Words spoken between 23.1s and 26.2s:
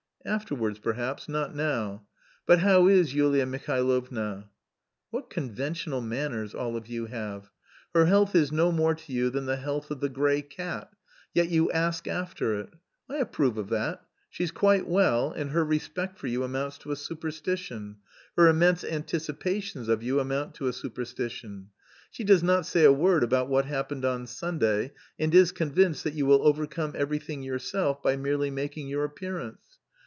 about what happened on Sunday, and is convinced that